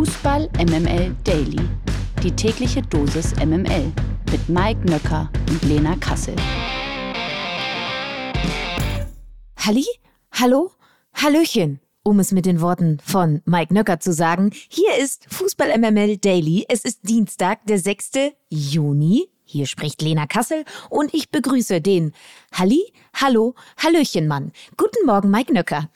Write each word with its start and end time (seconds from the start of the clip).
Fußball 0.00 0.48
MML 0.56 1.14
Daily. 1.24 1.60
Die 2.22 2.30
tägliche 2.30 2.80
Dosis 2.80 3.34
MML 3.36 3.92
mit 4.32 4.48
Mike 4.48 4.80
Nöcker 4.86 5.30
und 5.50 5.62
Lena 5.64 5.94
Kassel. 5.96 6.34
Halli? 9.58 9.84
Hallo? 10.32 10.70
Hallöchen, 11.12 11.80
um 12.02 12.18
es 12.18 12.32
mit 12.32 12.46
den 12.46 12.62
Worten 12.62 12.96
von 13.04 13.42
Mike 13.44 13.74
Nöcker 13.74 14.00
zu 14.00 14.14
sagen. 14.14 14.52
Hier 14.70 14.96
ist 14.96 15.26
Fußball 15.28 15.76
MML 15.78 16.16
Daily. 16.16 16.64
Es 16.70 16.86
ist 16.86 17.06
Dienstag, 17.06 17.66
der 17.66 17.78
6. 17.78 18.32
Juni. 18.48 19.28
Hier 19.52 19.66
spricht 19.66 20.00
Lena 20.00 20.26
Kassel 20.28 20.64
und 20.90 21.12
ich 21.12 21.30
begrüße 21.30 21.80
den 21.80 22.12
Halli, 22.52 22.92
Hallo, 23.20 23.56
Hallöchen 23.82 24.28
Mann. 24.28 24.52
Guten 24.76 25.04
Morgen, 25.06 25.28
Mike 25.28 25.52
Nöcker. 25.52 25.88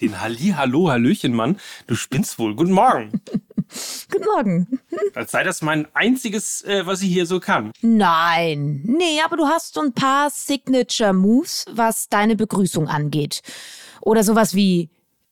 Den 0.00 0.18
Halli, 0.18 0.54
Hallo, 0.56 0.88
Hallöchen 0.88 1.34
Mann. 1.34 1.58
Du 1.86 1.94
spinnst 1.94 2.38
wohl. 2.38 2.56
Guten 2.56 2.72
Morgen. 2.72 3.20
Guten 4.10 4.24
Morgen. 4.34 4.80
Als 5.14 5.30
sei 5.32 5.44
das 5.44 5.60
mein 5.60 5.86
einziges, 5.94 6.62
äh, 6.62 6.86
was 6.86 7.02
ich 7.02 7.08
hier 7.12 7.26
so 7.26 7.38
kann. 7.38 7.70
Nein, 7.82 8.80
nee, 8.86 9.20
aber 9.22 9.36
du 9.36 9.44
hast 9.46 9.74
so 9.74 9.82
ein 9.82 9.92
paar 9.92 10.30
Signature 10.30 11.12
Moves, 11.12 11.66
was 11.70 12.08
deine 12.08 12.34
Begrüßung 12.34 12.88
angeht. 12.88 13.42
Oder 14.00 14.24
sowas 14.24 14.54
wie 14.54 14.88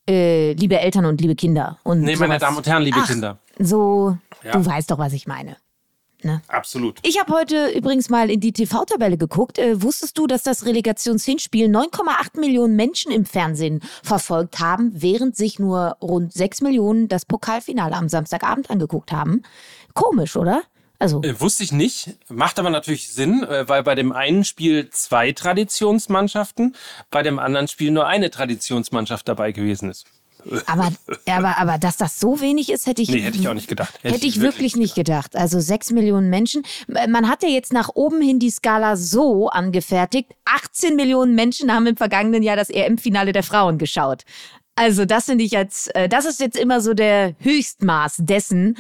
äh, 0.07 0.53
liebe 0.53 0.79
Eltern 0.79 1.07
und 1.07 1.19
liebe 1.19 1.35
Kinder. 1.35 1.79
Und 1.83 2.03
Nee, 2.03 2.17
meine 2.17 2.35
sowas. 2.35 2.41
Damen 2.41 2.57
und 2.59 2.67
Herren, 2.67 2.83
liebe 2.83 2.99
Ach, 3.01 3.07
Kinder. 3.09 3.39
So, 3.59 4.19
Ja. 4.43 4.53
du 4.53 4.67
weißt 4.67 4.91
doch, 4.91 4.99
was 4.99 5.15
ich 5.15 5.27
meine. 5.27 5.57
Absolut. 6.49 6.99
Ich 7.03 7.21
habe 7.21 7.33
heute 7.33 7.69
übrigens 7.69 8.09
mal 8.09 8.31
in 8.31 8.41
die 8.41 8.53
TV-Tabelle 8.53 9.17
geguckt. 9.17 9.59
Äh, 9.59 9.83
wusstest 9.83 10.19
du, 10.19 10.27
dass 10.27 10.43
das 10.43 10.67
Relegationshinspiel 10.67 11.69
9,8 11.69 12.41
Millionen 12.41 12.77
Menschen 12.77 13.13
im 13.13 13.25
Fernsehen 13.25 13.81
verfolgt 14.03 14.59
haben, 14.59 14.91
während 14.95 15.37
sich 15.37 15.59
nur 15.59 15.97
rund 16.03 16.33
6 16.33 16.63
Millionen 16.63 17.09
das 17.09 17.25
Pokalfinale 17.25 17.95
am 17.95 18.09
Samstagabend 18.09 18.71
angeguckt 18.71 19.13
haben? 19.13 19.43
Komisch, 19.95 20.37
oder? 20.37 20.63
Also, 20.99 21.23
Äh, 21.23 21.39
wusste 21.41 21.65
ich 21.65 21.73
nicht. 21.73 22.17
Macht 22.29 22.59
aber 22.59 22.71
natürlich 22.71 23.13
Sinn, 23.13 23.43
äh, 23.43 23.69
weil 23.69 23.83
bei 23.83 23.95
dem 23.95 24.13
einen 24.13 24.45
Spiel 24.45 24.89
zwei 24.91 25.33
Traditionsmannschaften, 25.33 26.75
bei 27.11 27.23
dem 27.23 27.39
anderen 27.39 27.69
Spiel 27.69 27.91
nur 27.91 28.07
eine 28.07 28.31
Traditionsmannschaft 28.31 29.29
dabei 29.29 29.53
gewesen 29.53 29.91
ist. 29.91 30.07
Aber, 30.67 30.93
aber, 31.27 31.59
aber 31.59 31.79
dass 31.79 31.97
das 31.97 32.21
so 32.21 32.41
wenig 32.41 32.71
ist, 32.71 32.87
hätte 32.87 33.03
ich, 33.03 33.09
Nee, 33.09 33.21
hätte 33.21 33.39
ich 33.39 33.49
auch 33.49 33.55
nicht 33.55 33.69
gedacht. 33.69 33.99
Hätte, 34.03 34.27
ich 34.27 34.41
wirklich 34.41 34.77
nicht 34.77 34.95
gedacht. 34.95 35.37
Also 35.37 35.61
6 35.61 35.93
Millionen 35.93 36.31
Menschen. 36.31 36.63
Man 36.87 37.29
hat 37.29 37.43
ja 37.43 37.49
jetzt 37.49 37.73
nach 37.73 37.91
oben 37.95 38.21
hin 38.21 38.39
die 38.39 38.51
Skala 38.51 38.97
so 38.97 39.49
angefertigt. 39.49 40.33
18 40.45 40.97
Millionen 40.97 41.35
Menschen 41.35 41.73
haben 41.73 41.87
im 41.87 41.97
vergangenen 41.97 42.43
Jahr 42.43 42.57
das 42.57 42.71
EM-Finale 42.71 43.33
der 43.33 43.43
Frauen 43.43 43.79
geschaut. 43.79 44.25
Also 44.77 45.05
das 45.05 45.27
finde 45.27 45.45
ich 45.45 45.53
jetzt, 45.53 45.95
äh, 45.95 46.09
das 46.09 46.25
ist 46.25 46.41
jetzt 46.41 46.57
immer 46.57 46.81
so 46.81 46.95
der 46.95 47.35
Höchstmaß 47.39 48.17
dessen, 48.19 48.77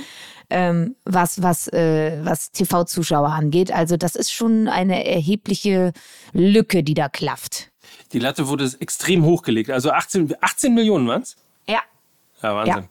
ähm, 0.50 0.96
was, 1.04 1.40
was, 1.40 1.68
äh, 1.68 2.18
was 2.22 2.50
TV-Zuschauer 2.50 3.28
angeht. 3.28 3.70
Also 3.72 3.96
das 3.96 4.16
ist 4.16 4.32
schon 4.32 4.66
eine 4.66 5.06
erhebliche 5.06 5.92
Lücke, 6.32 6.82
die 6.82 6.94
da 6.94 7.08
klafft. 7.08 7.70
Die 8.12 8.18
Latte 8.18 8.48
wurde 8.48 8.70
extrem 8.80 9.24
hochgelegt. 9.24 9.70
Also 9.70 9.90
18, 9.90 10.34
18 10.40 10.74
Millionen 10.74 11.06
waren's? 11.06 11.36
Ja. 11.36 11.43
Ja, 12.44 12.54
Wahnsinn. 12.54 12.88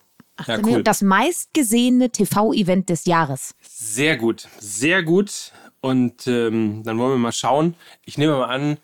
Ja, 0.48 0.60
cool. 0.66 0.84
Das 0.84 1.04
meistgesehene 1.04 2.10
TV-Event 2.10 2.90
des 2.90 3.06
Jahres. 3.06 3.54
Sehr 3.62 4.18
gut, 4.18 4.48
sehr 4.60 5.04
gut. 5.04 5.52
Und 5.80 6.28
ähm, 6.28 6.82
dann 6.84 6.98
wollen 6.98 7.12
wir 7.12 7.18
mal 7.18 7.32
schauen. 7.32 7.76
Ich 8.04 8.18
nehme 8.18 8.38
mal 8.38 8.46
an, 8.46 8.78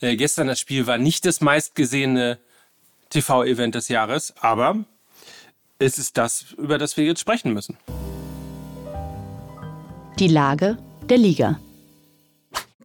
äh, 0.00 0.16
gestern 0.16 0.48
das 0.48 0.58
Spiel 0.58 0.86
war 0.88 0.98
nicht 0.98 1.24
das 1.24 1.40
meistgesehene 1.40 2.38
TV-Event 3.10 3.76
des 3.76 3.88
Jahres, 3.88 4.34
aber 4.40 4.84
es 5.78 5.98
ist 5.98 6.16
das, 6.18 6.46
über 6.58 6.76
das 6.78 6.96
wir 6.96 7.04
jetzt 7.04 7.20
sprechen 7.20 7.52
müssen. 7.52 7.76
Die 10.18 10.28
Lage 10.28 10.76
der 11.08 11.18
Liga. 11.18 11.60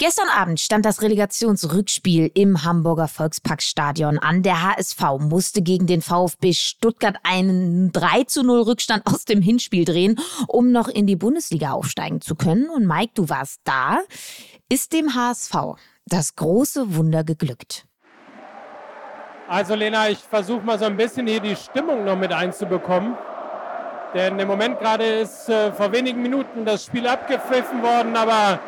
Gestern 0.01 0.29
Abend 0.29 0.59
stand 0.59 0.83
das 0.83 1.03
Relegationsrückspiel 1.03 2.31
im 2.33 2.63
Hamburger 2.63 3.07
Volksparkstadion 3.07 4.17
an. 4.17 4.41
Der 4.41 4.63
HSV 4.63 4.99
musste 5.19 5.61
gegen 5.61 5.85
den 5.85 6.01
VfB 6.01 6.53
Stuttgart 6.53 7.17
einen 7.21 7.91
3 7.91 8.23
zu 8.23 8.41
0 8.41 8.61
Rückstand 8.61 9.05
aus 9.05 9.25
dem 9.25 9.43
Hinspiel 9.43 9.85
drehen, 9.85 10.19
um 10.47 10.71
noch 10.71 10.87
in 10.87 11.05
die 11.05 11.15
Bundesliga 11.15 11.73
aufsteigen 11.73 12.19
zu 12.19 12.33
können. 12.33 12.67
Und 12.71 12.87
Mike, 12.87 13.11
du 13.13 13.29
warst 13.29 13.61
da. 13.63 13.99
Ist 14.69 14.91
dem 14.91 15.13
HSV 15.13 15.53
das 16.07 16.35
große 16.35 16.95
Wunder 16.95 17.23
geglückt? 17.23 17.85
Also 19.47 19.75
Lena, 19.75 20.09
ich 20.09 20.17
versuche 20.17 20.61
mal 20.61 20.79
so 20.79 20.85
ein 20.85 20.97
bisschen 20.97 21.27
hier 21.27 21.41
die 21.41 21.55
Stimmung 21.55 22.05
noch 22.05 22.17
mit 22.17 22.33
einzubekommen. 22.33 23.15
Denn 24.15 24.39
im 24.39 24.47
Moment 24.47 24.79
gerade 24.79 25.05
ist 25.05 25.47
äh, 25.47 25.71
vor 25.71 25.91
wenigen 25.91 26.23
Minuten 26.23 26.65
das 26.65 26.85
Spiel 26.85 27.05
abgepfiffen 27.05 27.83
worden, 27.83 28.15
aber 28.15 28.59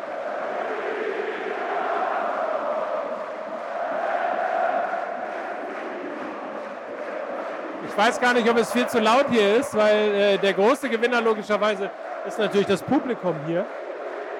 ich 7.96 7.98
weiß 7.98 8.20
gar 8.20 8.34
nicht, 8.34 8.50
ob 8.50 8.58
es 8.58 8.72
viel 8.72 8.88
zu 8.88 8.98
laut 8.98 9.26
hier 9.30 9.54
ist, 9.54 9.72
weil 9.76 10.14
äh, 10.14 10.38
der 10.38 10.52
große 10.52 10.88
Gewinner 10.88 11.20
logischerweise 11.20 11.90
ist 12.26 12.40
natürlich 12.40 12.66
das 12.66 12.82
Publikum 12.82 13.36
hier. 13.46 13.64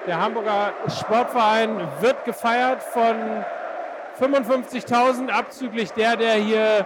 Der 0.05 0.19
Hamburger 0.19 0.73
Sportverein 0.89 1.87
wird 2.01 2.25
gefeiert 2.25 2.83
von 2.83 3.15
55.000 4.19 5.29
abzüglich 5.29 5.93
der, 5.93 6.17
der 6.17 6.33
hier 6.33 6.85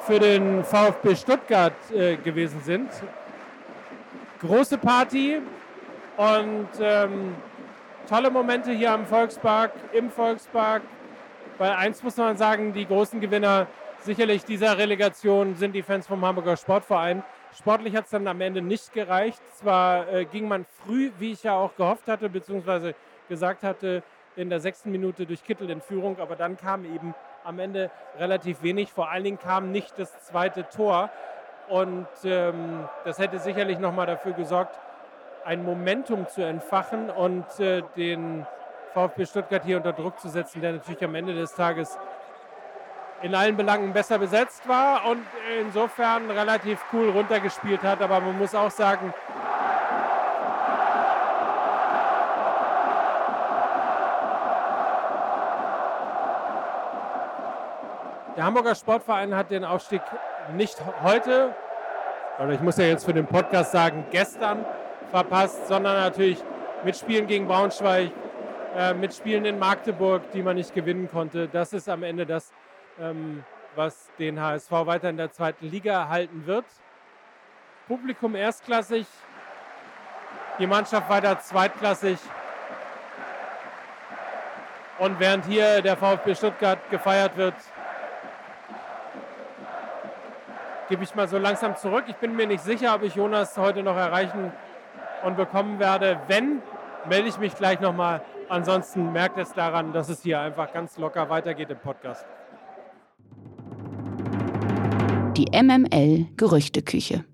für 0.00 0.18
den 0.18 0.64
VfB 0.64 1.14
Stuttgart 1.14 1.74
äh, 1.94 2.16
gewesen 2.16 2.60
sind. 2.64 2.90
Große 4.40 4.78
Party 4.78 5.40
und 6.16 6.68
ähm, 6.80 7.36
tolle 8.08 8.30
Momente 8.30 8.72
hier 8.72 8.90
am 8.90 9.06
Volkspark, 9.06 9.70
im 9.92 10.10
Volkspark. 10.10 10.82
Weil 11.56 11.70
eins 11.70 12.02
muss 12.02 12.16
man 12.16 12.36
sagen, 12.36 12.72
die 12.72 12.84
großen 12.84 13.20
Gewinner 13.20 13.68
sicherlich 14.02 14.44
dieser 14.44 14.78
Relegation 14.78 15.54
sind 15.56 15.72
die 15.72 15.82
Fans 15.82 16.06
vom 16.06 16.24
Hamburger 16.24 16.56
Sportverein. 16.56 17.22
Sportlich 17.56 17.94
hat 17.96 18.04
es 18.04 18.10
dann 18.10 18.26
am 18.26 18.40
Ende 18.40 18.62
nicht 18.62 18.92
gereicht. 18.92 19.40
Zwar 19.54 20.12
äh, 20.12 20.24
ging 20.24 20.48
man 20.48 20.64
früh, 20.64 21.10
wie 21.18 21.32
ich 21.32 21.42
ja 21.42 21.54
auch 21.54 21.74
gehofft 21.76 22.06
hatte, 22.06 22.28
beziehungsweise 22.28 22.94
gesagt 23.28 23.62
hatte, 23.62 24.02
in 24.36 24.48
der 24.48 24.60
sechsten 24.60 24.90
Minute 24.90 25.26
durch 25.26 25.44
Kittel 25.44 25.68
in 25.70 25.80
Führung, 25.80 26.18
aber 26.20 26.36
dann 26.36 26.56
kam 26.56 26.84
eben 26.84 27.14
am 27.44 27.58
Ende 27.58 27.90
relativ 28.18 28.62
wenig. 28.62 28.92
Vor 28.92 29.10
allen 29.10 29.24
Dingen 29.24 29.38
kam 29.38 29.72
nicht 29.72 29.98
das 29.98 30.20
zweite 30.22 30.68
Tor. 30.68 31.10
Und 31.68 32.06
ähm, 32.24 32.88
das 33.04 33.18
hätte 33.18 33.38
sicherlich 33.38 33.78
nochmal 33.78 34.06
dafür 34.06 34.32
gesorgt, 34.32 34.78
ein 35.44 35.64
Momentum 35.64 36.28
zu 36.28 36.42
entfachen 36.42 37.10
und 37.10 37.44
äh, 37.60 37.82
den 37.96 38.46
VfB 38.92 39.24
Stuttgart 39.24 39.64
hier 39.64 39.76
unter 39.76 39.92
Druck 39.92 40.18
zu 40.18 40.28
setzen, 40.28 40.60
der 40.60 40.72
natürlich 40.72 41.02
am 41.04 41.14
Ende 41.14 41.34
des 41.34 41.54
Tages 41.54 41.96
in 43.22 43.34
allen 43.34 43.56
Belangen 43.56 43.92
besser 43.92 44.18
besetzt 44.18 44.66
war 44.68 45.06
und 45.06 45.22
insofern 45.60 46.30
relativ 46.30 46.78
cool 46.92 47.10
runtergespielt 47.10 47.82
hat. 47.82 48.00
Aber 48.00 48.20
man 48.20 48.38
muss 48.38 48.54
auch 48.54 48.70
sagen, 48.70 49.12
Der 58.36 58.46
Hamburger 58.46 58.74
Sportverein 58.74 59.34
hat 59.36 59.50
den 59.50 59.66
Aufstieg 59.66 60.00
nicht 60.54 60.78
heute, 61.02 61.54
oder 62.38 62.52
ich 62.52 62.60
muss 62.60 62.78
ja 62.78 62.84
jetzt 62.84 63.04
für 63.04 63.12
den 63.12 63.26
Podcast 63.26 63.70
sagen, 63.70 64.06
gestern 64.10 64.64
verpasst, 65.10 65.68
sondern 65.68 65.96
natürlich 65.96 66.42
mit 66.82 66.96
Spielen 66.96 67.26
gegen 67.26 67.46
Braunschweig, 67.46 68.12
äh, 68.74 68.94
mit 68.94 69.12
Spielen 69.12 69.44
in 69.44 69.58
Magdeburg, 69.58 70.22
die 70.32 70.42
man 70.42 70.56
nicht 70.56 70.74
gewinnen 70.74 71.10
konnte. 71.10 71.48
Das 71.48 71.74
ist 71.74 71.86
am 71.86 72.02
Ende 72.02 72.24
das, 72.24 72.50
ähm, 73.00 73.44
was 73.76 74.10
den 74.18 74.40
HSV 74.40 74.70
weiter 74.70 75.08
in 75.08 75.16
der 75.16 75.32
zweiten 75.32 75.66
Liga 75.66 76.08
halten 76.08 76.46
wird. 76.46 76.64
Publikum 77.88 78.34
erstklassig, 78.34 79.06
die 80.58 80.66
Mannschaft 80.66 81.08
weiter 81.08 81.38
zweitklassig. 81.40 82.18
Und 84.98 85.18
während 85.18 85.46
hier 85.46 85.80
der 85.80 85.96
VfB 85.96 86.34
Stuttgart 86.34 86.78
gefeiert 86.90 87.36
wird, 87.36 87.54
gebe 90.90 91.04
ich 91.04 91.14
mal 91.14 91.26
so 91.26 91.38
langsam 91.38 91.76
zurück. 91.76 92.04
Ich 92.08 92.16
bin 92.16 92.36
mir 92.36 92.46
nicht 92.46 92.62
sicher, 92.62 92.94
ob 92.94 93.02
ich 93.02 93.14
Jonas 93.14 93.56
heute 93.56 93.82
noch 93.82 93.96
erreichen 93.96 94.52
und 95.22 95.36
bekommen 95.36 95.78
werde. 95.78 96.20
Wenn, 96.28 96.60
melde 97.08 97.28
ich 97.28 97.38
mich 97.38 97.54
gleich 97.54 97.80
nochmal. 97.80 98.20
Ansonsten 98.48 99.12
merkt 99.12 99.38
es 99.38 99.52
daran, 99.52 99.92
dass 99.92 100.08
es 100.08 100.22
hier 100.22 100.40
einfach 100.40 100.72
ganz 100.72 100.98
locker 100.98 101.30
weitergeht 101.30 101.70
im 101.70 101.78
Podcast. 101.78 102.26
Die 105.40 105.46
MML 105.58 106.26
Gerüchteküche. 106.36 107.24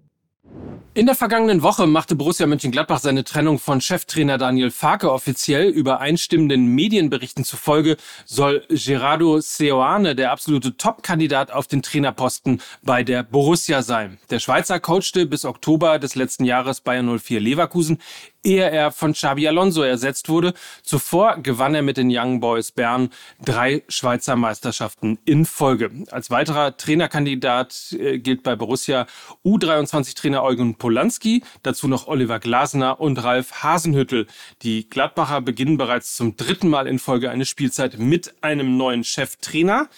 In 0.97 1.05
der 1.05 1.15
vergangenen 1.15 1.61
Woche 1.61 1.87
machte 1.87 2.17
Borussia 2.17 2.47
Mönchengladbach 2.47 3.01
seine 3.01 3.23
Trennung 3.23 3.59
von 3.59 3.83
Cheftrainer 3.83 4.39
Daniel 4.39 4.71
Farke 4.71 5.13
offiziell. 5.13 5.69
Übereinstimmenden 5.69 6.69
Medienberichten 6.69 7.45
zufolge 7.45 7.99
soll 8.25 8.65
Gerardo 8.71 9.39
Seoane 9.39 10.17
der 10.17 10.33
absolute 10.33 10.79
Top-Kandidat 10.79 11.51
auf 11.51 11.67
den 11.67 11.83
Trainerposten 11.83 12.63
bei 12.83 13.03
der 13.03 13.25
Borussia 13.25 13.83
sein. 13.83 14.17
Der 14.31 14.39
Schweizer 14.39 14.81
coachte 14.81 15.27
bis 15.27 15.45
Oktober 15.45 15.99
des 15.99 16.15
letzten 16.15 16.47
Jahres 16.47 16.81
Bayern 16.81 17.19
04 17.19 17.41
Leverkusen 17.41 17.99
ehe 18.47 18.71
er 18.71 18.93
von 18.93 19.13
Xabi 19.13 19.49
Alonso 19.49 19.83
ersetzt 19.83 20.29
wurde. 20.29 20.55
Zuvor 20.83 21.39
gewann 21.43 21.75
er 21.75 21.83
mit 21.83 21.97
den 21.97 22.09
Young 22.11 22.41
Boys 22.41 22.71
Bern 22.71 23.11
drei 23.45 23.83
Schweizer 23.89 24.37
Meisterschaften 24.37 25.19
in 25.25 25.45
Folge. 25.45 25.91
Als 26.11 26.31
weiterer 26.31 26.77
Trainerkandidat 26.77 27.95
äh, 27.99 28.19
gilt 28.19 28.45
bei 28.45 28.55
Borussia 28.55 29.07
U23-Trainer 29.45 30.43
Eugen 30.43 30.77
Polanski, 30.87 31.43
dazu 31.65 31.89
noch 31.89 32.07
Oliver 32.07 32.39
Glasner 32.39 33.01
und 33.01 33.21
Ralf 33.25 33.65
Hasenhüttel. 33.65 34.29
Die 34.63 34.89
Gladbacher 34.89 35.41
beginnen 35.41 35.79
bereits 35.79 36.15
zum 36.15 36.37
dritten 36.37 36.69
Mal 36.69 36.87
in 36.87 37.01
Folge 37.01 37.29
eine 37.29 37.45
Spielzeit 37.45 37.99
mit 37.99 38.37
einem 38.41 38.77
neuen 38.77 39.03
Cheftrainer. 39.03 39.89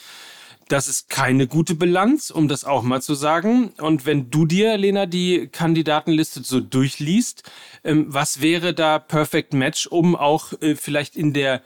Das 0.69 0.89
ist 0.89 1.11
keine 1.11 1.47
gute 1.47 1.75
Bilanz, 1.75 2.31
um 2.31 2.49
das 2.49 2.65
auch 2.65 2.83
mal 2.83 3.03
zu 3.03 3.13
sagen. 3.15 3.75
Und 3.77 4.07
wenn 4.07 4.31
du 4.31 4.47
dir, 4.47 4.79
Lena, 4.79 5.05
die 5.05 5.49
Kandidatenliste 5.49 6.43
so 6.43 6.59
durchliest, 6.59 7.43
ähm, 7.85 8.07
was 8.09 8.41
wäre 8.41 8.73
da 8.73 8.99
Perfect 8.99 9.53
Match, 9.53 9.87
um 9.89 10.17
auch 10.17 10.55
äh, 10.63 10.75
vielleicht 10.75 11.17
in 11.17 11.35
der 11.35 11.61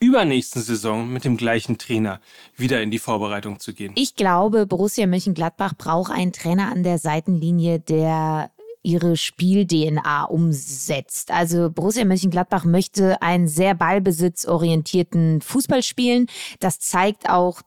übernächsten 0.00 0.62
Saison 0.62 1.12
mit 1.12 1.24
dem 1.24 1.36
gleichen 1.36 1.78
Trainer 1.78 2.20
wieder 2.56 2.82
in 2.82 2.90
die 2.90 2.98
Vorbereitung 2.98 3.60
zu 3.60 3.74
gehen? 3.74 3.92
Ich 3.96 4.14
glaube, 4.14 4.66
Borussia 4.66 5.06
Mönchengladbach 5.06 5.74
braucht 5.74 6.12
einen 6.12 6.32
Trainer 6.32 6.70
an 6.70 6.82
der 6.82 6.98
Seitenlinie, 6.98 7.80
der 7.80 8.50
ihre 8.82 9.16
Spiel-DNA 9.16 10.24
umsetzt. 10.24 11.30
Also 11.30 11.70
Borussia 11.70 12.04
Mönchengladbach 12.04 12.64
möchte 12.64 13.20
einen 13.22 13.48
sehr 13.48 13.74
ballbesitzorientierten 13.74 15.40
Fußball 15.40 15.82
spielen. 15.82 16.26
Das 16.60 16.78
zeigt 16.80 17.28
auch 17.28 17.62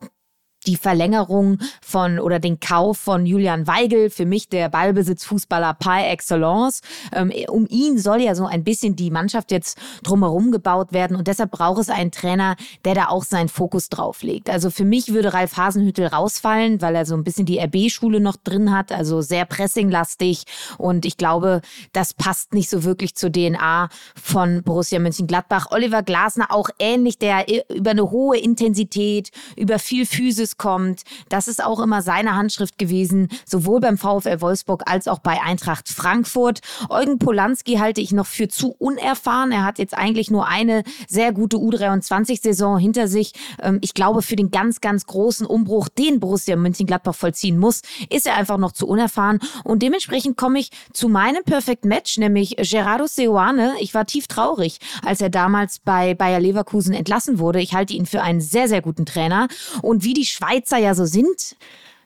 die 0.68 0.76
Verlängerung 0.76 1.58
von 1.82 2.20
oder 2.20 2.40
den 2.40 2.60
Kauf 2.60 2.98
von 2.98 3.26
Julian 3.26 3.68
Weigel, 3.68 4.10
für 4.10 4.26
mich 4.26 4.48
der 4.48 4.70
Ballbesitzfußballer 4.70 5.74
par 5.74 6.08
excellence. 6.08 6.82
Ähm, 7.14 7.32
um 7.50 7.66
ihn 7.68 7.98
soll 7.98 8.22
ja 8.22 8.36
so 8.36 8.46
ein 8.46 8.64
bisschen 8.64 8.96
die 8.96 9.10
Mannschaft 9.10 9.52
jetzt 9.52 9.80
drumherum 10.04 10.52
gebaut 10.52 10.94
werden 10.94 11.18
und 11.18 11.28
deshalb 11.28 11.52
braucht 11.52 11.82
es 11.82 11.90
einen 11.90 12.12
Trainer, 12.12 12.56
der 12.86 12.96
da 12.96 13.08
auch 13.08 13.24
seinen 13.24 13.50
Fokus 13.50 13.90
drauf 13.90 14.22
legt. 14.22 14.50
Also 14.50 14.70
für 14.70 14.86
mich 14.86 15.14
würde 15.14 15.34
Ralf 15.34 15.58
Hasenhüttel 15.58 16.08
rausfallen, 16.08 16.82
weil 16.82 16.96
er 16.96 17.06
so 17.06 17.16
ein 17.16 17.24
bisschen 17.24 17.46
die 17.46 17.60
RB-Schule 17.60 18.20
noch 18.20 18.38
drin 18.38 18.72
hat, 18.72 18.92
also 18.92 19.22
sehr 19.22 19.46
pressinglastig 19.46 20.44
und 20.78 21.06
ich 21.06 21.18
glaube, 21.18 21.62
das 21.94 22.14
passt 22.14 22.54
nicht 22.54 22.70
so 22.70 22.84
wirklich 22.84 23.16
zur 23.16 23.32
DNA 23.32 23.90
von 24.16 24.64
Borussia 24.64 25.00
Mönchengladbach. 25.00 25.68
Oliver 25.72 26.04
Glasner 26.04 26.52
auch 26.52 26.70
ähnlich, 26.80 27.18
der 27.18 27.46
über 27.74 27.92
eine 27.92 28.12
hohe 28.12 28.38
Intensität, 28.38 29.32
über 29.56 29.80
viel 29.80 30.06
Physis 30.06 30.51
Gutes 30.52 30.58
kommt. 30.58 31.04
Das 31.30 31.48
ist 31.48 31.64
auch 31.64 31.80
immer 31.80 32.02
seine 32.02 32.36
Handschrift 32.36 32.78
gewesen, 32.78 33.30
sowohl 33.46 33.80
beim 33.80 33.98
VfL 33.98 34.42
Wolfsburg 34.42 34.84
als 34.86 35.08
auch 35.08 35.20
bei 35.20 35.42
Eintracht 35.42 35.90
Frankfurt. 35.90 36.62
Eugen 36.90 37.20
Polanski 37.20 37.76
halte 37.76 38.02
ich 38.02 38.12
noch 38.12 38.26
für 38.26 38.48
zu 38.48 38.76
unerfahren. 38.78 39.52
Er 39.52 39.64
hat 39.64 39.80
jetzt 39.80 39.98
eigentlich 39.98 40.32
nur 40.32 40.48
eine 40.48 40.84
sehr 41.08 41.32
gute 41.32 41.58
U23-Saison 41.58 42.78
hinter 42.78 43.08
sich. 43.08 43.34
Ähm, 43.62 43.80
ich 43.82 43.94
glaube, 43.94 44.22
für 44.22 44.36
den 44.36 44.52
ganz, 44.52 44.82
ganz 44.82 45.06
großen 45.06 45.46
Umbruch, 45.46 45.90
den 45.90 46.20
Borussia 46.20 46.56
Mönchengladbach 46.56 47.16
vollziehen 47.16 47.58
muss, 47.58 47.82
ist 48.10 48.28
er 48.28 48.36
einfach 48.36 48.58
noch 48.58 48.72
zu 48.72 48.88
unerfahren. 48.88 49.40
Und 49.64 49.82
dementsprechend 49.82 50.38
komme 50.38 50.60
ich 50.60 50.72
zu 50.94 51.10
meinem 51.10 51.44
Perfect 51.44 51.86
Match, 51.86 52.18
nämlich 52.18 52.56
Gerardo 52.58 53.08
Seoane. 53.08 53.74
Ich 53.80 53.94
war 53.94 54.06
tief 54.06 54.28
traurig, 54.28 54.80
als 55.04 55.22
er 55.22 55.30
damals 55.30 55.80
bei 55.80 56.14
Bayer 56.14 56.40
Leverkusen 56.40 56.94
entlassen 56.94 57.40
wurde. 57.40 57.62
Ich 57.62 57.74
halte 57.74 57.94
ihn 57.94 58.06
für 58.06 58.22
einen 58.22 58.42
sehr, 58.42 58.68
sehr 58.68 58.82
guten 58.82 59.06
Trainer. 59.06 59.48
Und 59.82 60.04
wie 60.04 60.14
die 60.14 60.26
Schweizer 60.42 60.78
ja 60.78 60.96
so 60.96 61.06
sind, 61.06 61.56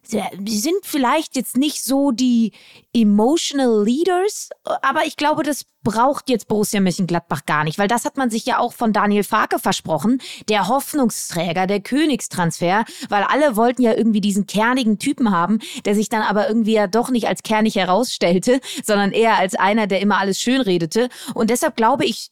sie 0.08 0.60
sind 0.60 0.84
vielleicht 0.84 1.36
jetzt 1.36 1.58
nicht 1.58 1.84
so 1.84 2.12
die 2.12 2.52
emotional 2.94 3.84
Leaders, 3.84 4.50
aber 4.82 5.06
ich 5.06 5.18
glaube, 5.18 5.44
das 5.44 5.66
braucht 5.84 6.30
jetzt 6.30 6.48
Borussia 6.48 6.80
Mönchengladbach 6.80 7.46
gar 7.46 7.64
nicht, 7.64 7.78
weil 7.78 7.88
das 7.88 8.06
hat 8.06 8.18
man 8.18 8.30
sich 8.30 8.46
ja 8.46 8.60
auch 8.60 8.74
von 8.74 8.94
Daniel 8.94 9.24
Farke 9.24 9.60
versprochen, 9.60 10.22
der 10.48 10.68
Hoffnungsträger, 10.68 11.66
der 11.66 11.80
Königstransfer, 11.80 12.86
weil 13.10 13.24
alle 13.24 13.56
wollten 13.56 13.82
ja 13.82 13.94
irgendwie 13.94 14.22
diesen 14.22 14.48
kernigen 14.48 15.00
Typen 15.00 15.32
haben, 15.32 15.60
der 15.86 15.96
sich 15.96 16.10
dann 16.10 16.22
aber 16.22 16.48
irgendwie 16.48 16.74
ja 16.74 16.88
doch 16.88 17.10
nicht 17.10 17.28
als 17.28 17.44
kernig 17.44 17.76
herausstellte, 17.76 18.60
sondern 18.84 19.12
eher 19.12 19.38
als 19.38 19.56
einer, 19.56 19.88
der 19.88 20.02
immer 20.02 20.20
alles 20.20 20.40
schön 20.40 20.62
redete. 20.62 21.10
Und 21.34 21.50
deshalb 21.50 21.76
glaube 21.76 22.06
ich, 22.06 22.30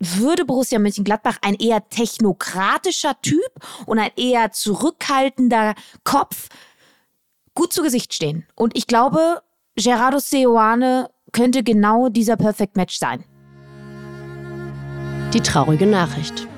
würde 0.00 0.44
Borussia 0.44 0.78
Mönchengladbach 0.78 1.38
ein 1.42 1.54
eher 1.54 1.88
technokratischer 1.88 3.20
Typ 3.22 3.50
und 3.86 3.98
ein 3.98 4.10
eher 4.16 4.50
zurückhaltender 4.50 5.74
Kopf 6.04 6.48
gut 7.54 7.72
zu 7.72 7.82
Gesicht 7.82 8.14
stehen. 8.14 8.46
Und 8.54 8.76
ich 8.76 8.86
glaube, 8.86 9.42
Gerardo 9.76 10.18
Seoane 10.18 11.10
könnte 11.32 11.62
genau 11.62 12.08
dieser 12.08 12.36
Perfect 12.36 12.76
Match 12.76 12.98
sein. 12.98 13.24
Die 15.32 15.40
traurige 15.40 15.86
Nachricht. 15.86 16.48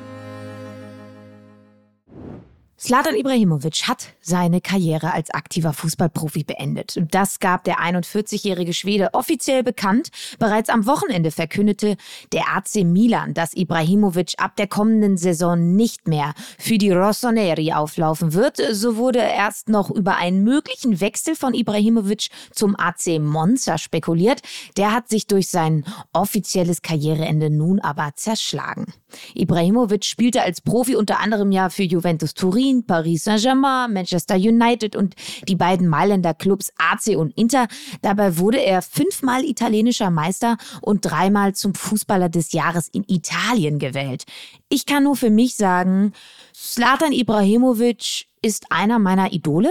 Slatan 2.84 3.14
Ibrahimovic 3.14 3.86
hat 3.86 4.08
seine 4.20 4.60
Karriere 4.60 5.12
als 5.12 5.30
aktiver 5.30 5.72
Fußballprofi 5.72 6.42
beendet. 6.42 7.00
Das 7.12 7.38
gab 7.38 7.62
der 7.62 7.78
41-jährige 7.78 8.72
Schwede 8.72 9.10
offiziell 9.12 9.62
bekannt. 9.62 10.08
Bereits 10.40 10.68
am 10.68 10.84
Wochenende 10.84 11.30
verkündete 11.30 11.96
der 12.32 12.56
AC 12.56 12.82
Milan, 12.82 13.34
dass 13.34 13.54
Ibrahimovic 13.54 14.34
ab 14.38 14.56
der 14.56 14.66
kommenden 14.66 15.16
Saison 15.16 15.76
nicht 15.76 16.08
mehr 16.08 16.34
für 16.58 16.76
die 16.76 16.90
Rossoneri 16.90 17.72
auflaufen 17.72 18.34
wird. 18.34 18.56
So 18.72 18.96
wurde 18.96 19.20
erst 19.20 19.68
noch 19.68 19.88
über 19.88 20.16
einen 20.16 20.42
möglichen 20.42 21.00
Wechsel 21.00 21.36
von 21.36 21.54
Ibrahimovic 21.54 22.30
zum 22.50 22.74
AC 22.76 23.20
Monza 23.20 23.78
spekuliert. 23.78 24.40
Der 24.76 24.92
hat 24.92 25.08
sich 25.08 25.28
durch 25.28 25.46
sein 25.46 25.84
offizielles 26.12 26.82
Karriereende 26.82 27.48
nun 27.48 27.78
aber 27.78 28.10
zerschlagen. 28.16 28.86
Ibrahimovic 29.34 30.04
spielte 30.04 30.42
als 30.42 30.60
Profi 30.60 30.96
unter 30.96 31.20
anderem 31.20 31.52
ja 31.52 31.70
für 31.70 31.84
Juventus 31.84 32.34
Turin, 32.34 32.71
Paris 32.80 33.24
Saint-Germain, 33.24 33.92
Manchester 33.92 34.36
United 34.36 34.96
und 34.96 35.14
die 35.48 35.56
beiden 35.56 35.86
Mailänder 35.88 36.34
Clubs 36.34 36.72
AC 36.78 37.16
und 37.16 37.36
Inter. 37.36 37.68
Dabei 38.00 38.38
wurde 38.38 38.58
er 38.58 38.82
fünfmal 38.82 39.44
italienischer 39.44 40.10
Meister 40.10 40.56
und 40.80 41.04
dreimal 41.04 41.54
zum 41.54 41.74
Fußballer 41.74 42.28
des 42.28 42.52
Jahres 42.52 42.88
in 42.88 43.04
Italien 43.06 43.78
gewählt. 43.78 44.24
Ich 44.68 44.86
kann 44.86 45.04
nur 45.04 45.16
für 45.16 45.30
mich 45.30 45.56
sagen, 45.56 46.12
Slatan 46.54 47.12
Ibrahimovic 47.12 48.26
ist 48.40 48.70
einer 48.70 48.98
meiner 48.98 49.32
Idole. 49.32 49.70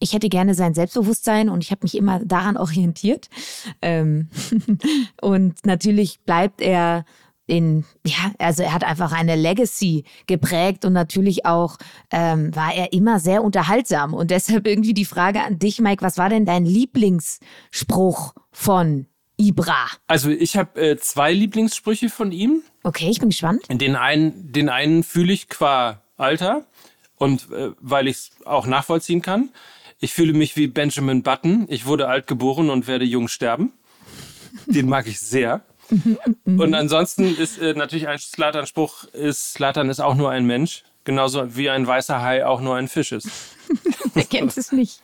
Ich 0.00 0.12
hätte 0.12 0.28
gerne 0.28 0.54
sein 0.54 0.74
Selbstbewusstsein 0.74 1.48
und 1.48 1.64
ich 1.64 1.70
habe 1.70 1.80
mich 1.82 1.96
immer 1.96 2.20
daran 2.24 2.56
orientiert. 2.56 3.28
Ähm 3.82 4.28
und 5.20 5.66
natürlich 5.66 6.20
bleibt 6.20 6.60
er 6.60 7.04
in, 7.48 7.84
ja, 8.06 8.32
also 8.38 8.62
er 8.62 8.72
hat 8.72 8.84
einfach 8.84 9.12
eine 9.12 9.34
Legacy 9.34 10.04
geprägt 10.26 10.84
und 10.84 10.92
natürlich 10.92 11.46
auch 11.46 11.78
ähm, 12.10 12.54
war 12.54 12.74
er 12.74 12.92
immer 12.92 13.18
sehr 13.18 13.42
unterhaltsam. 13.42 14.14
Und 14.14 14.30
deshalb 14.30 14.66
irgendwie 14.66 14.94
die 14.94 15.06
Frage 15.06 15.42
an 15.42 15.58
dich, 15.58 15.80
Mike, 15.80 16.02
was 16.02 16.18
war 16.18 16.28
denn 16.28 16.44
dein 16.44 16.64
Lieblingsspruch 16.64 18.34
von 18.52 19.06
Ibra? 19.38 19.86
Also 20.06 20.30
ich 20.30 20.56
habe 20.56 20.80
äh, 20.80 20.96
zwei 20.98 21.32
Lieblingssprüche 21.32 22.10
von 22.10 22.32
ihm. 22.32 22.62
Okay, 22.84 23.08
ich 23.08 23.18
bin 23.18 23.30
gespannt. 23.30 23.62
Den 23.70 23.96
einen, 23.96 24.52
den 24.52 24.68
einen 24.68 25.02
fühle 25.02 25.32
ich 25.32 25.48
qua 25.48 26.02
Alter 26.16 26.66
und 27.16 27.50
äh, 27.50 27.70
weil 27.80 28.08
ich 28.08 28.16
es 28.16 28.30
auch 28.44 28.66
nachvollziehen 28.66 29.22
kann. 29.22 29.50
Ich 30.00 30.12
fühle 30.12 30.34
mich 30.34 30.54
wie 30.56 30.66
Benjamin 30.66 31.22
Button. 31.22 31.66
Ich 31.68 31.86
wurde 31.86 32.08
alt 32.08 32.26
geboren 32.26 32.68
und 32.70 32.86
werde 32.86 33.04
jung 33.04 33.26
sterben. 33.26 33.72
Den 34.66 34.88
mag 34.88 35.06
ich 35.06 35.18
sehr. 35.18 35.62
Und 36.44 36.74
ansonsten 36.74 37.36
ist 37.36 37.58
äh, 37.58 37.74
natürlich 37.74 38.08
ein 38.08 38.18
Slatan-Spruch, 38.18 39.04
ist 39.12 39.54
Slatan 39.54 39.88
ist 39.90 40.00
auch 40.00 40.14
nur 40.14 40.30
ein 40.30 40.46
Mensch. 40.46 40.84
Genauso 41.04 41.56
wie 41.56 41.70
ein 41.70 41.86
weißer 41.86 42.20
Hai 42.20 42.44
auch 42.44 42.60
nur 42.60 42.76
ein 42.76 42.86
Fisch 42.86 43.12
ist. 43.12 43.30
Wer 44.14 44.24
kennt 44.24 44.54
es 44.58 44.72
nicht? 44.72 45.00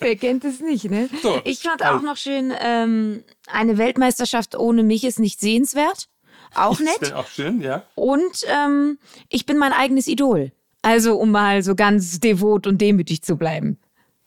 Wer 0.00 0.16
kennt 0.16 0.44
es 0.44 0.60
nicht, 0.60 0.90
ne? 0.90 1.08
So, 1.22 1.40
ich 1.44 1.60
fand 1.60 1.84
auch 1.84 2.02
noch 2.02 2.16
schön, 2.16 2.52
ähm, 2.60 3.22
eine 3.46 3.78
Weltmeisterschaft 3.78 4.56
ohne 4.56 4.82
mich 4.82 5.04
ist 5.04 5.20
nicht 5.20 5.38
sehenswert. 5.38 6.08
Auch 6.54 6.80
nett. 6.80 6.98
Das 7.00 7.12
auch 7.12 7.28
schön, 7.28 7.60
ja. 7.60 7.84
Und 7.94 8.44
ähm, 8.48 8.98
ich 9.28 9.46
bin 9.46 9.56
mein 9.56 9.72
eigenes 9.72 10.08
Idol. 10.08 10.50
Also, 10.82 11.16
um 11.16 11.30
mal 11.30 11.62
so 11.62 11.76
ganz 11.76 12.18
devot 12.18 12.66
und 12.66 12.78
demütig 12.78 13.22
zu 13.22 13.36
bleiben. 13.36 13.78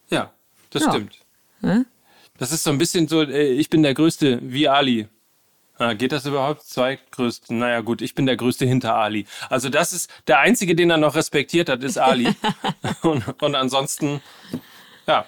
Ja, 0.09 0.31
das 0.69 0.83
ja. 0.83 0.89
stimmt. 0.91 1.19
Hm? 1.61 1.85
Das 2.37 2.53
ist 2.53 2.63
so 2.63 2.69
ein 2.69 2.77
bisschen 2.77 3.07
so, 3.07 3.23
äh, 3.23 3.51
ich 3.51 3.69
bin 3.69 3.83
der 3.83 3.93
Größte 3.93 4.39
wie 4.41 4.69
Ali. 4.69 5.07
Ah, 5.79 5.93
geht 5.93 6.11
das 6.11 6.25
überhaupt? 6.25 6.63
Zweitgrößten? 6.63 7.57
Naja, 7.57 7.79
gut, 7.79 8.01
ich 8.01 8.13
bin 8.13 8.25
der 8.25 8.35
Größte 8.35 8.65
hinter 8.65 8.95
Ali. 8.95 9.25
Also, 9.49 9.69
das 9.69 9.93
ist 9.93 10.11
der 10.27 10.39
Einzige, 10.39 10.75
den 10.75 10.89
er 10.89 10.97
noch 10.97 11.15
respektiert 11.15 11.69
hat, 11.69 11.83
ist 11.85 11.97
Ali. 11.97 12.35
und, 13.01 13.41
und, 13.41 13.55
ansonsten, 13.55 14.19
ja, 15.07 15.25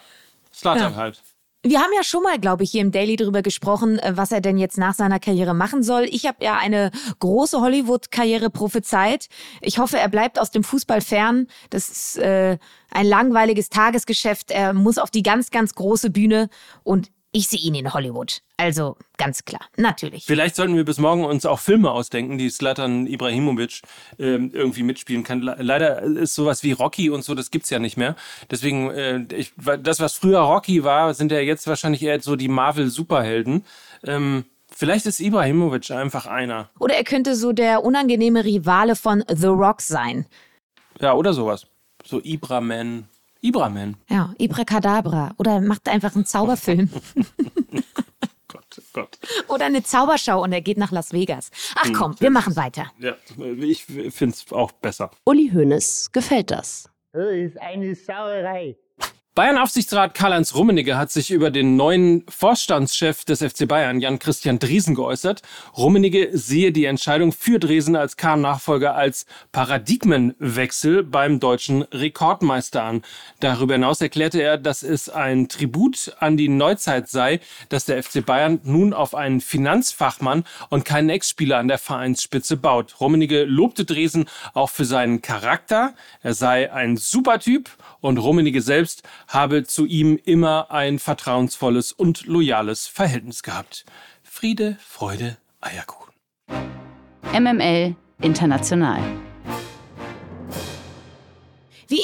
Slatan 0.53 0.91
ja. 0.91 0.95
halt. 0.97 1.23
Wir 1.63 1.79
haben 1.79 1.91
ja 1.95 2.03
schon 2.03 2.23
mal, 2.23 2.37
glaube 2.37 2.63
ich, 2.63 2.71
hier 2.71 2.81
im 2.81 2.91
Daily 2.91 3.15
darüber 3.15 3.41
gesprochen, 3.41 3.97
äh, 3.99 4.17
was 4.17 4.33
er 4.33 4.41
denn 4.41 4.57
jetzt 4.57 4.77
nach 4.77 4.93
seiner 4.93 5.19
Karriere 5.19 5.53
machen 5.53 5.83
soll. 5.83 6.03
Ich 6.03 6.25
habe 6.25 6.43
ja 6.43 6.57
eine 6.57 6.91
große 7.19 7.61
Hollywood-Karriere 7.61 8.49
prophezeit. 8.49 9.29
Ich 9.61 9.79
hoffe, 9.79 9.99
er 9.99 10.09
bleibt 10.09 10.37
aus 10.37 10.51
dem 10.51 10.65
Fußball 10.65 10.99
fern. 10.99 11.47
Das 11.69 11.89
ist 11.89 12.17
äh, 12.17 12.57
ein 12.89 13.05
langweiliges 13.05 13.69
Tagesgeschäft. 13.69 14.51
Er 14.51 14.73
muss 14.73 14.97
auf 14.97 15.11
die 15.11 15.23
ganz, 15.23 15.49
ganz 15.49 15.75
große 15.75 16.09
Bühne 16.09 16.49
und 16.83 17.09
ich 17.31 17.47
sehe 17.47 17.59
ihn 17.59 17.75
in 17.75 17.93
Hollywood. 17.93 18.41
Also 18.57 18.97
ganz 19.17 19.45
klar, 19.45 19.61
natürlich. 19.77 20.25
Vielleicht 20.25 20.55
sollten 20.55 20.75
wir 20.75 20.83
bis 20.83 20.97
morgen 20.97 21.23
uns 21.23 21.45
auch 21.45 21.59
Filme 21.59 21.91
ausdenken, 21.91 22.37
die 22.37 22.49
Slatan 22.49 23.07
Ibrahimovic 23.07 23.81
äh, 24.17 24.35
irgendwie 24.35 24.83
mitspielen 24.83 25.23
kann. 25.23 25.41
Leider 25.41 26.01
ist 26.01 26.35
sowas 26.35 26.63
wie 26.63 26.73
Rocky 26.73 27.09
und 27.09 27.23
so, 27.23 27.33
das 27.33 27.51
gibt's 27.51 27.69
ja 27.69 27.79
nicht 27.79 27.97
mehr. 27.97 28.15
Deswegen, 28.49 28.91
äh, 28.91 29.25
ich, 29.33 29.53
das, 29.81 29.99
was 29.99 30.13
früher 30.13 30.39
Rocky 30.39 30.83
war, 30.83 31.13
sind 31.13 31.31
ja 31.31 31.39
jetzt 31.39 31.67
wahrscheinlich 31.67 32.03
eher 32.03 32.19
so 32.21 32.35
die 32.35 32.49
Marvel-Superhelden. 32.49 33.65
Ähm, 34.03 34.45
Vielleicht 34.73 35.05
ist 35.05 35.19
Ibrahimovic 35.19 35.91
einfach 35.91 36.25
einer. 36.25 36.69
Oder 36.79 36.95
er 36.95 37.03
könnte 37.03 37.35
so 37.35 37.51
der 37.51 37.83
unangenehme 37.83 38.45
Rivale 38.45 38.95
von 38.95 39.23
The 39.27 39.47
Rock 39.47 39.81
sein. 39.81 40.25
Ja, 40.99 41.13
oder 41.13 41.33
sowas. 41.33 41.67
So 42.05 42.21
Ibraman. 42.23 43.07
Ibraman. 43.41 43.97
Ja, 44.09 44.33
Ibracadabra. 44.37 45.33
Oder 45.37 45.53
er 45.53 45.61
macht 45.61 45.87
einfach 45.89 46.15
einen 46.15 46.25
Zauberfilm. 46.25 46.89
Gott, 48.47 48.81
Gott. 48.93 49.17
Oder 49.47 49.65
eine 49.65 49.83
Zauberschau 49.83 50.43
und 50.43 50.51
er 50.53 50.61
geht 50.61 50.77
nach 50.77 50.91
Las 50.91 51.13
Vegas. 51.13 51.49
Ach 51.75 51.85
Hm, 51.85 51.93
komm, 51.93 52.15
wir 52.19 52.29
machen 52.29 52.55
weiter. 52.55 52.91
Ja, 52.99 53.15
ich 53.57 53.83
finde 53.85 54.35
es 54.35 54.51
auch 54.51 54.71
besser. 54.73 55.11
Uli 55.25 55.49
Hoeneß 55.53 56.11
gefällt 56.11 56.51
das. 56.51 56.89
Das 57.13 57.25
ist 57.31 57.59
eine 57.59 57.95
Sauerei. 57.95 58.77
Bayern-Aufsichtsrat 59.33 60.13
Karl-Heinz 60.13 60.55
Rummenigge 60.55 60.97
hat 60.97 61.09
sich 61.09 61.31
über 61.31 61.51
den 61.51 61.77
neuen 61.77 62.25
Vorstandschef 62.27 63.23
des 63.23 63.41
FC 63.41 63.65
Bayern, 63.65 64.01
Jan-Christian 64.01 64.59
Driesen, 64.59 64.93
geäußert. 64.93 65.41
Rummenigge 65.77 66.37
sehe 66.37 66.73
die 66.73 66.83
Entscheidung 66.83 67.31
für 67.31 67.57
Driesen 67.57 67.95
als 67.95 68.17
Kahn-Nachfolger 68.17 68.93
als 68.93 69.25
Paradigmenwechsel 69.53 71.03
beim 71.03 71.39
deutschen 71.39 71.83
Rekordmeister 71.83 72.83
an. 72.83 73.03
Darüber 73.39 73.75
hinaus 73.75 74.01
erklärte 74.01 74.41
er, 74.41 74.57
dass 74.57 74.83
es 74.83 75.07
ein 75.07 75.47
Tribut 75.47 76.13
an 76.19 76.35
die 76.35 76.49
Neuzeit 76.49 77.07
sei, 77.07 77.39
dass 77.69 77.85
der 77.85 78.03
FC 78.03 78.25
Bayern 78.25 78.59
nun 78.65 78.91
auf 78.91 79.15
einen 79.15 79.39
Finanzfachmann 79.39 80.43
und 80.67 80.83
keinen 80.83 81.09
Ex-Spieler 81.09 81.57
an 81.57 81.69
der 81.69 81.77
Vereinsspitze 81.77 82.57
baut. 82.57 82.99
Rummenigge 82.99 83.45
lobte 83.45 83.85
Driesen 83.85 84.25
auch 84.53 84.69
für 84.69 84.83
seinen 84.83 85.21
Charakter. 85.21 85.93
Er 86.21 86.33
sei 86.33 86.73
ein 86.73 86.97
super 86.97 87.39
Typ 87.39 87.69
und 88.01 88.17
Rummenigge 88.17 88.61
selbst 88.61 89.03
habe 89.31 89.63
zu 89.63 89.85
ihm 89.85 90.19
immer 90.23 90.71
ein 90.71 90.99
vertrauensvolles 90.99 91.93
und 91.93 92.25
loyales 92.25 92.87
Verhältnis 92.87 93.43
gehabt. 93.43 93.85
Friede, 94.23 94.77
Freude, 94.85 95.37
Eierkuchen. 95.61 96.13
MML 97.33 97.95
International. 98.21 99.01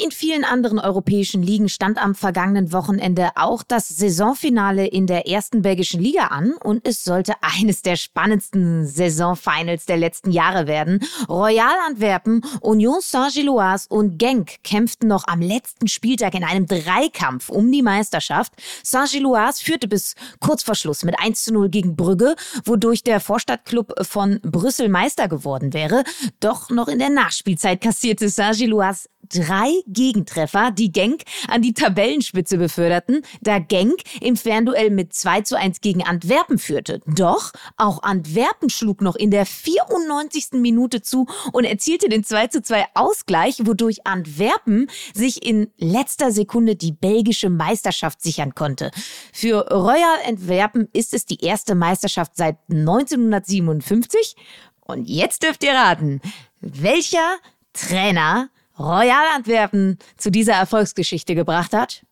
In 0.08 0.12
vielen 0.12 0.44
anderen 0.44 0.78
europäischen 0.78 1.42
Ligen 1.42 1.68
stand 1.68 1.98
am 1.98 2.14
vergangenen 2.14 2.72
Wochenende 2.72 3.28
auch 3.34 3.62
das 3.62 3.88
Saisonfinale 3.88 4.86
in 4.86 5.06
der 5.06 5.28
ersten 5.28 5.60
belgischen 5.60 6.00
Liga 6.00 6.28
an 6.28 6.54
und 6.54 6.88
es 6.88 7.04
sollte 7.04 7.34
eines 7.42 7.82
der 7.82 7.96
spannendsten 7.96 8.86
Saisonfinals 8.86 9.84
der 9.84 9.98
letzten 9.98 10.30
Jahre 10.30 10.66
werden. 10.66 11.06
Royal 11.28 11.74
Antwerpen, 11.86 12.42
Union 12.62 13.02
Saint-Gilloise 13.02 13.88
und 13.90 14.16
Genk 14.16 14.64
kämpften 14.64 15.08
noch 15.08 15.24
am 15.28 15.42
letzten 15.42 15.88
Spieltag 15.88 16.34
in 16.34 16.42
einem 16.42 16.66
Dreikampf 16.66 17.50
um 17.50 17.70
die 17.70 17.82
Meisterschaft. 17.82 18.54
Saint-Gilloise 18.82 19.62
führte 19.62 19.88
bis 19.88 20.14
kurz 20.40 20.62
vor 20.62 20.74
Schluss 20.74 21.04
mit 21.04 21.20
1 21.20 21.44
zu 21.44 21.52
0 21.52 21.68
gegen 21.68 21.96
Brügge, 21.96 22.34
wodurch 22.64 23.02
der 23.02 23.20
Vorstadtklub 23.20 23.92
von 24.06 24.40
Brüssel 24.40 24.88
Meister 24.88 25.28
geworden 25.28 25.74
wäre. 25.74 26.02
Doch 26.40 26.70
noch 26.70 26.88
in 26.88 26.98
der 26.98 27.10
Nachspielzeit 27.10 27.82
kassierte 27.82 28.30
Saint-Gilloise 28.30 29.10
drei 29.28 29.70
Gegentreffer, 29.86 30.70
die 30.70 30.92
Genk 30.92 31.22
an 31.48 31.62
die 31.62 31.74
Tabellenspitze 31.74 32.58
beförderten, 32.58 33.22
da 33.40 33.58
Genk 33.58 34.00
im 34.20 34.36
Fernduell 34.36 34.90
mit 34.90 35.12
2 35.12 35.42
zu 35.42 35.56
1 35.56 35.80
gegen 35.80 36.02
Antwerpen 36.02 36.58
führte. 36.58 37.00
Doch 37.06 37.52
auch 37.76 38.02
Antwerpen 38.02 38.70
schlug 38.70 39.00
noch 39.00 39.16
in 39.16 39.30
der 39.30 39.46
94. 39.46 40.52
Minute 40.52 41.02
zu 41.02 41.26
und 41.52 41.64
erzielte 41.64 42.08
den 42.08 42.24
2 42.24 42.48
zu 42.48 42.62
2 42.62 42.86
Ausgleich, 42.94 43.66
wodurch 43.66 44.06
Antwerpen 44.06 44.88
sich 45.14 45.44
in 45.46 45.70
letzter 45.76 46.32
Sekunde 46.32 46.76
die 46.76 46.92
belgische 46.92 47.50
Meisterschaft 47.50 48.22
sichern 48.22 48.54
konnte. 48.54 48.90
Für 49.32 49.68
Royal 49.70 50.18
Antwerpen 50.26 50.88
ist 50.92 51.14
es 51.14 51.26
die 51.26 51.40
erste 51.44 51.74
Meisterschaft 51.74 52.36
seit 52.36 52.56
1957. 52.70 54.36
Und 54.80 55.04
jetzt 55.08 55.42
dürft 55.42 55.62
ihr 55.64 55.74
raten, 55.74 56.20
welcher 56.60 57.36
Trainer 57.72 58.48
Royal 58.78 59.26
Antwerpen 59.34 59.98
zu 60.16 60.30
dieser 60.30 60.54
Erfolgsgeschichte 60.54 61.34
gebracht 61.34 61.72
hat? 61.72 62.04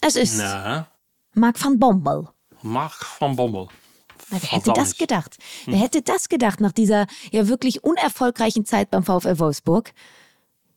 Es 0.00 0.16
ist 0.16 0.38
Na, 0.38 0.86
Mark 1.34 1.62
van 1.62 1.78
Bommel. 1.78 2.28
Mark 2.62 2.92
von 3.04 3.36
Bommel. 3.36 3.68
Wer 4.30 4.40
hätte 4.40 4.72
das 4.72 4.96
gedacht? 4.96 5.36
Wer 5.66 5.78
hätte 5.78 6.02
das 6.02 6.28
gedacht 6.28 6.60
nach 6.60 6.72
dieser 6.72 7.06
ja 7.30 7.48
wirklich 7.48 7.84
unerfolgreichen 7.84 8.64
Zeit 8.64 8.90
beim 8.90 9.02
VfL 9.04 9.38
Wolfsburg? 9.38 9.92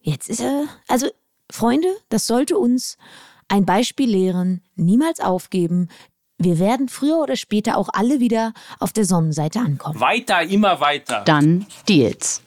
Jetzt 0.01 0.29
ist 0.29 0.41
er. 0.41 0.65
Also, 0.87 1.07
Freunde, 1.51 1.87
das 2.09 2.27
sollte 2.27 2.57
uns 2.57 2.97
ein 3.47 3.65
Beispiel 3.65 4.09
lehren. 4.09 4.61
Niemals 4.75 5.19
aufgeben. 5.19 5.89
Wir 6.37 6.59
werden 6.59 6.87
früher 6.87 7.17
oder 7.17 7.35
später 7.35 7.77
auch 7.77 7.89
alle 7.93 8.19
wieder 8.19 8.53
auf 8.79 8.93
der 8.93 9.05
Sonnenseite 9.05 9.59
ankommen. 9.59 9.99
Weiter, 9.99 10.41
immer 10.43 10.79
weiter. 10.79 11.23
Dann 11.25 11.65
Deals. 11.87 12.41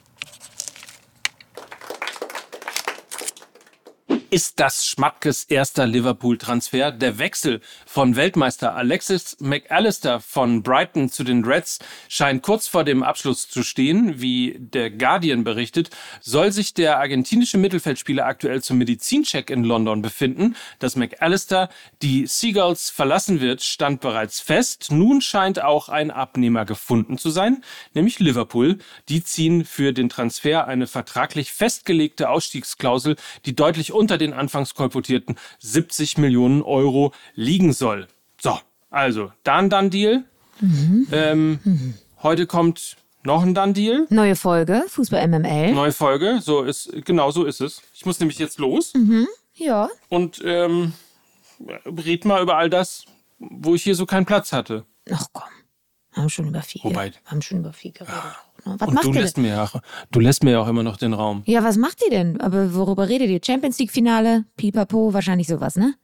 Ist 4.30 4.60
das 4.60 4.86
Schmatkes 4.86 5.44
erster 5.44 5.86
Liverpool-Transfer. 5.86 6.92
Der 6.92 7.18
Wechsel 7.18 7.60
von 7.84 8.14
Weltmeister 8.14 8.76
Alexis 8.76 9.36
McAllister 9.40 10.20
von 10.20 10.62
Brighton 10.62 11.10
zu 11.10 11.24
den 11.24 11.44
Reds 11.44 11.80
scheint 12.08 12.42
kurz 12.42 12.68
vor 12.68 12.84
dem 12.84 13.02
Abschluss 13.02 13.48
zu 13.48 13.64
stehen. 13.64 14.20
Wie 14.20 14.56
der 14.56 14.90
Guardian 14.90 15.42
berichtet, 15.42 15.90
soll 16.20 16.52
sich 16.52 16.74
der 16.74 16.98
argentinische 16.98 17.58
Mittelfeldspieler 17.58 18.24
aktuell 18.24 18.62
zum 18.62 18.78
Medizincheck 18.78 19.50
in 19.50 19.64
London 19.64 20.00
befinden. 20.00 20.54
Dass 20.78 20.94
McAllister 20.94 21.68
die 22.00 22.28
Seagulls 22.28 22.88
verlassen 22.88 23.40
wird, 23.40 23.62
stand 23.62 24.00
bereits 24.00 24.40
fest. 24.40 24.92
Nun 24.92 25.22
scheint 25.22 25.60
auch 25.60 25.88
ein 25.88 26.12
Abnehmer 26.12 26.64
gefunden 26.64 27.18
zu 27.18 27.30
sein, 27.30 27.64
nämlich 27.94 28.20
Liverpool. 28.20 28.78
Die 29.08 29.24
ziehen 29.24 29.64
für 29.64 29.92
den 29.92 30.08
Transfer 30.08 30.68
eine 30.68 30.86
vertraglich 30.86 31.50
festgelegte 31.50 32.28
Ausstiegsklausel, 32.28 33.16
die 33.44 33.56
deutlich 33.56 33.92
unter 33.92 34.19
den 34.20 34.32
anfangs 34.32 34.74
kolportierten 34.74 35.36
70 35.60 36.18
Millionen 36.18 36.62
Euro 36.62 37.12
liegen 37.34 37.72
soll. 37.72 38.06
So, 38.40 38.58
also, 38.90 39.32
dann 39.44 39.70
dann 39.70 39.90
Deal. 39.90 40.24
Ähm, 41.12 41.94
Heute 42.22 42.46
kommt 42.46 42.96
noch 43.24 43.42
ein 43.42 43.54
dann 43.54 43.72
Deal. 43.74 44.06
Neue 44.10 44.36
Folge, 44.36 44.84
Fußball 44.88 45.26
MML. 45.26 45.72
Neue 45.72 45.92
Folge. 45.92 46.40
So 46.42 46.62
ist, 46.62 46.90
genau 47.04 47.30
so 47.30 47.44
ist 47.44 47.60
es. 47.60 47.80
Ich 47.94 48.04
muss 48.06 48.20
nämlich 48.20 48.38
jetzt 48.38 48.58
los 48.58 48.92
Ja. 49.54 49.88
und 50.08 50.40
ähm, 50.44 50.92
red 51.86 52.24
mal 52.24 52.42
über 52.42 52.56
all 52.56 52.68
das, 52.70 53.04
wo 53.38 53.74
ich 53.74 53.82
hier 53.82 53.94
so 53.94 54.04
keinen 54.06 54.26
Platz 54.26 54.52
hatte. 54.52 54.84
Ach 55.10 55.26
komm. 55.32 55.48
Haben 56.12 56.28
schon 56.28 56.48
über 56.48 56.60
viel. 56.62 56.82
Wobei- 56.82 57.12
haben 57.24 57.40
schon 57.40 57.58
über 57.60 57.72
viel 57.72 57.92
geredet. 57.92 58.14
Was 58.64 58.88
und 58.88 58.94
macht 58.94 59.04
du 59.06 59.12
ihr 59.12 59.20
lässt 59.20 59.36
denn? 59.36 59.44
mir 59.44 59.50
ja, 59.50 59.70
du 60.10 60.20
lässt 60.20 60.44
mir 60.44 60.52
ja 60.52 60.60
auch 60.60 60.68
immer 60.68 60.82
noch 60.82 60.96
den 60.96 61.12
Raum. 61.14 61.42
Ja, 61.46 61.62
was 61.64 61.76
macht 61.76 62.02
ihr 62.04 62.10
denn? 62.10 62.40
Aber 62.40 62.74
worüber 62.74 63.08
redet 63.08 63.28
ihr? 63.30 63.40
Champions 63.44 63.78
League 63.78 63.90
Finale, 63.90 64.44
Pipapo, 64.56 65.12
wahrscheinlich 65.12 65.46
sowas, 65.48 65.76
ne? 65.76 65.94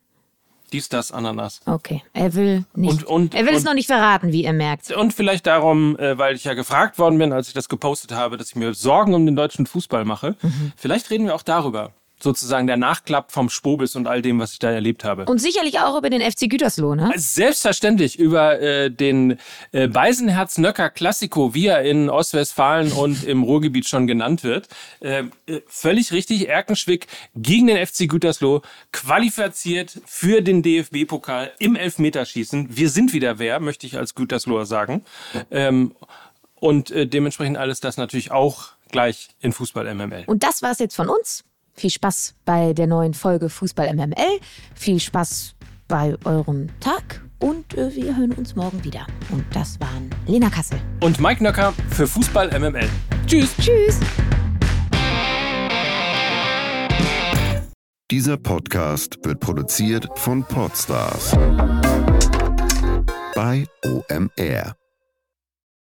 Dies, 0.73 0.89
das, 0.89 1.13
Ananas. 1.13 1.61
Okay. 1.65 2.03
Er 2.13 2.35
will 2.35 2.65
nicht. 2.75 2.91
Und- 2.91 3.05
und- 3.05 3.35
er 3.37 3.47
will 3.47 3.53
es 3.53 3.61
und- 3.61 3.67
noch 3.67 3.75
nicht 3.75 3.87
verraten, 3.87 4.33
wie 4.33 4.43
ihr 4.45 4.53
merkt. 4.53 4.91
Und 4.91 5.15
vielleicht 5.15 5.47
darum, 5.47 5.97
äh, 5.97 6.19
weil 6.19 6.35
ich 6.35 6.43
ja 6.43 6.55
gefragt 6.55 6.99
worden 6.99 7.19
bin, 7.19 7.33
als 7.33 7.47
ich 7.47 7.55
das 7.55 7.69
gepostet 7.69 8.11
habe, 8.13 8.37
dass 8.37 8.49
ich 8.49 8.57
mir 8.57 8.75
Sorgen 8.75 9.15
um 9.15 9.25
den 9.27 9.37
deutschen 9.37 9.67
Fußball 9.67 10.05
mache. 10.05 10.35
Vielleicht 10.77 11.09
reden 11.11 11.27
wir 11.27 11.37
auch 11.37 11.43
darüber. 11.43 11.93
Sozusagen 12.19 12.67
der 12.67 12.77
Nachklapp 12.77 13.31
vom 13.31 13.51
Spobis 13.51 13.95
und 13.95 14.07
all 14.07 14.23
dem, 14.23 14.39
was 14.39 14.53
ich 14.53 14.59
da 14.59 14.71
erlebt 14.71 15.05
habe. 15.05 15.27
Und 15.27 15.39
sicherlich 15.39 15.81
auch 15.81 15.99
über 15.99 16.09
den 16.09 16.23
FC 16.23 16.49
Gütersloh, 16.49 16.95
ne? 16.95 17.13
Selbstverständlich 17.17 18.19
über 18.19 18.61
äh, 18.61 18.91
den 18.91 19.39
äh, 19.73 19.89
Beisenherz-Nöcker 19.89 20.91
Klassiko, 20.91 21.53
wie 21.55 21.67
er 21.67 21.83
in 21.83 22.09
Ostwestfalen 22.09 22.93
und 22.97 23.25
im 23.25 23.43
Ruhrgebiet 23.43 23.87
schon 23.87 24.07
genannt 24.07 24.45
wird. 24.45 24.69
Äh, 25.01 25.25
äh, 25.47 25.61
völlig 25.67 26.13
richtig, 26.13 26.49
Erkenschwick 26.49 27.07
gegen 27.35 27.67
den 27.67 27.85
FC 27.87 28.09
Gütersloh, 28.09 28.63
qualifiziert 28.93 30.01
für 30.07 30.43
den 30.43 30.63
DFB-Pokal 30.63 31.53
im 31.59 31.77
Elfmeterschießen. 31.77 32.77
Wir 32.77 32.89
sind 32.89 33.13
wieder 33.13 33.39
wer, 33.39 33.61
möchte 33.61 33.87
ich 33.87 33.99
als 33.99 34.15
Gütersloher 34.15 34.67
sagen. 34.67 35.05
Ähm, 35.51 35.95
und 36.59 36.91
äh, 36.91 37.07
dementsprechend 37.07 37.59
alles 37.59 37.81
das 37.81 37.97
natürlich 37.97 38.31
auch 38.31 38.71
gleich 38.91 39.29
in 39.41 39.53
Fußball 39.53 39.93
MML. 39.95 40.25
Und 40.27 40.43
das 40.43 40.63
war's 40.63 40.79
jetzt 40.79 40.97
von 40.97 41.09
uns. 41.09 41.45
Viel 41.78 41.90
Spaß 41.90 42.35
bei 42.47 42.73
der 42.73 42.87
neuen 42.87 43.12
Folge 43.12 43.50
Fußball 43.50 43.92
MML. 43.95 44.40
Viel 44.75 44.99
Spaß 44.99 45.54
bei 45.88 46.16
eurem 46.25 46.68
Tag 46.80 47.23
und 47.38 47.75
äh, 47.75 47.95
wir 47.95 48.16
hören 48.16 48.33
uns 48.33 48.56
morgen 48.56 48.83
wieder. 48.83 49.06
Und 49.30 49.45
das 49.54 49.78
waren 49.78 50.09
Lena 50.26 50.49
Kassel. 50.49 50.80
Und 51.00 51.21
Mike 51.21 51.42
Nöcker 51.45 51.75
für 51.90 52.06
Fußball 52.06 52.59
MML. 52.59 52.88
Tschüss. 53.26 53.54
Tschüss. 53.61 54.00
Dieser 58.11 58.37
Podcast 58.38 59.18
wird 59.25 59.40
produziert 59.40 60.09
von 60.14 60.45
Podstars 60.45 61.33
bei 63.35 63.66
OMR. 63.85 64.76